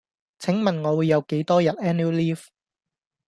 [0.39, 2.45] 請問我會有幾多日 Annual Leave?